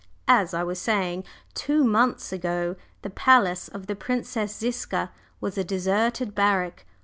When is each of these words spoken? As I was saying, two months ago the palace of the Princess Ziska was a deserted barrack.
As 0.27 0.51
I 0.55 0.63
was 0.63 0.79
saying, 0.79 1.25
two 1.53 1.83
months 1.83 2.33
ago 2.33 2.75
the 3.03 3.11
palace 3.11 3.67
of 3.67 3.85
the 3.85 3.95
Princess 3.95 4.57
Ziska 4.57 5.11
was 5.39 5.59
a 5.59 5.63
deserted 5.63 6.33
barrack. 6.33 6.85